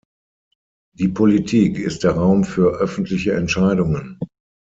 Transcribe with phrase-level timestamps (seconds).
[0.97, 4.17] Die Politik ist der Raum für öffentliche Entscheidungen.